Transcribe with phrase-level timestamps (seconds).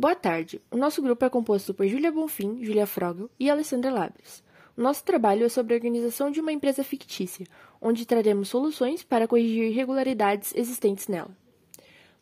[0.00, 0.62] Boa tarde.
[0.70, 4.42] O nosso grupo é composto por Júlia Bonfim, Júlia Frogel e Alessandra Labres.
[4.74, 7.46] O nosso trabalho é sobre a organização de uma empresa fictícia,
[7.82, 11.36] onde traremos soluções para corrigir irregularidades existentes nela.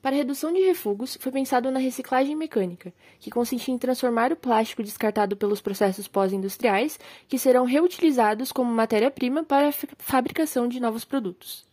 [0.03, 4.83] Para redução de refugos, foi pensado na reciclagem mecânica, que consiste em transformar o plástico
[4.83, 6.99] descartado pelos processos pós-industriais,
[7.29, 11.65] que serão reutilizados como matéria-prima para a fabricação de novos produtos,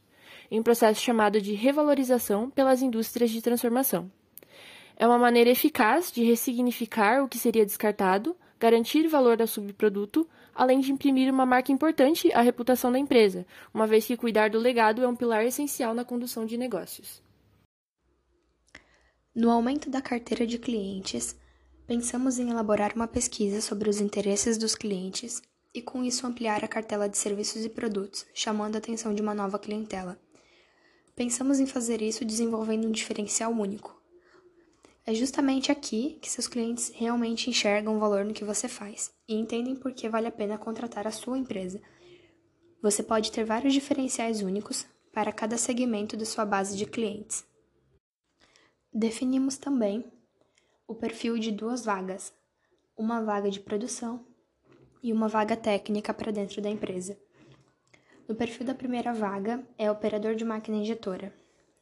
[0.51, 4.11] em um processo chamado de revalorização pelas indústrias de transformação.
[4.97, 10.79] É uma maneira eficaz de ressignificar o que seria descartado, garantir valor ao subproduto, além
[10.79, 15.03] de imprimir uma marca importante à reputação da empresa, uma vez que cuidar do legado
[15.03, 17.21] é um pilar essencial na condução de negócios.
[19.35, 21.35] No aumento da carteira de clientes,
[21.85, 25.41] pensamos em elaborar uma pesquisa sobre os interesses dos clientes
[25.73, 29.33] e, com isso, ampliar a cartela de serviços e produtos, chamando a atenção de uma
[29.33, 30.17] nova clientela.
[31.13, 34.04] Pensamos em fazer isso desenvolvendo um diferencial único.
[35.07, 39.35] É justamente aqui que seus clientes realmente enxergam o valor no que você faz e
[39.35, 41.79] entendem por que vale a pena contratar a sua empresa.
[42.81, 47.45] Você pode ter vários diferenciais únicos para cada segmento de sua base de clientes.
[48.91, 50.03] Definimos também
[50.87, 52.33] o perfil de duas vagas,
[52.97, 54.25] uma vaga de produção
[55.03, 57.15] e uma vaga técnica para dentro da empresa.
[58.27, 61.31] No perfil da primeira vaga é operador de máquina injetora,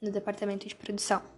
[0.01, 1.32] no departamento de produção.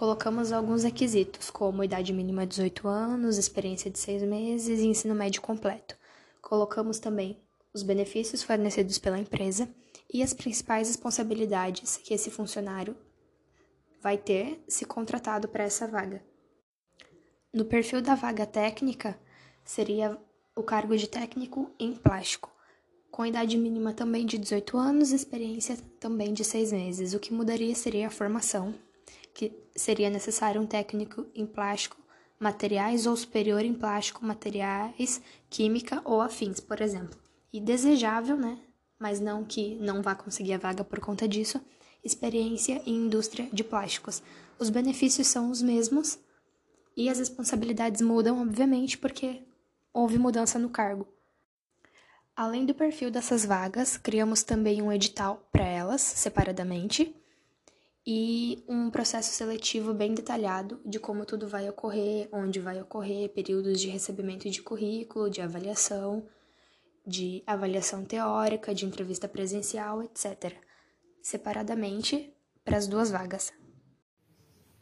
[0.00, 5.14] Colocamos alguns requisitos, como idade mínima de 18 anos, experiência de 6 meses e ensino
[5.14, 5.94] médio completo.
[6.40, 7.38] Colocamos também
[7.74, 9.68] os benefícios fornecidos pela empresa
[10.10, 12.96] e as principais responsabilidades que esse funcionário
[14.00, 16.24] vai ter se contratado para essa vaga.
[17.52, 19.20] No perfil da vaga técnica,
[19.62, 20.16] seria
[20.56, 22.50] o cargo de técnico em plástico,
[23.10, 27.12] com idade mínima também de 18 anos experiência também de 6 meses.
[27.12, 28.74] O que mudaria seria a formação,
[29.40, 31.96] que seria necessário um técnico em plástico,
[32.38, 37.18] materiais ou superior em plástico, materiais, química ou afins, por exemplo.
[37.50, 38.58] E desejável, né?
[38.98, 41.58] Mas não que não vá conseguir a vaga por conta disso,
[42.04, 44.22] experiência em indústria de plásticos.
[44.58, 46.18] Os benefícios são os mesmos
[46.94, 49.42] e as responsabilidades mudam, obviamente, porque
[49.90, 51.08] houve mudança no cargo.
[52.36, 57.16] Além do perfil dessas vagas, criamos também um edital para elas, separadamente,
[58.06, 63.80] e um processo seletivo bem detalhado de como tudo vai ocorrer, onde vai ocorrer, períodos
[63.80, 66.26] de recebimento de currículo, de avaliação,
[67.06, 70.56] de avaliação teórica, de entrevista presencial, etc
[71.22, 72.32] separadamente
[72.64, 73.52] para as duas vagas.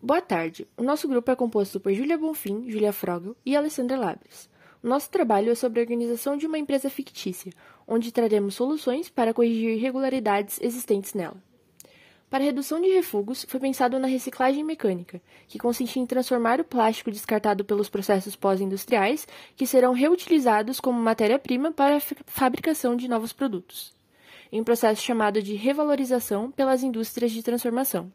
[0.01, 0.67] Boa tarde.
[0.77, 4.49] O nosso grupo é composto por Júlia Bonfim, Júlia Frogel e Alessandra Labres.
[4.83, 7.53] O nosso trabalho é sobre a organização de uma empresa fictícia,
[7.87, 11.43] onde traremos soluções para corrigir irregularidades existentes nela.
[12.31, 17.11] Para redução de refugos, foi pensado na reciclagem mecânica, que consiste em transformar o plástico
[17.11, 23.97] descartado pelos processos pós-industriais, que serão reutilizados como matéria-prima para a fabricação de novos produtos
[24.51, 28.13] em um processo chamado de revalorização pelas indústrias de transformação.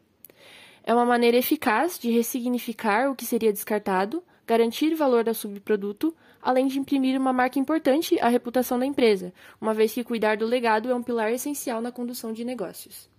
[0.82, 6.66] É uma maneira eficaz de ressignificar o que seria descartado, garantir valor ao subproduto, além
[6.66, 10.90] de imprimir uma marca importante à reputação da empresa, uma vez que cuidar do legado
[10.90, 13.13] é um pilar essencial na condução de negócios.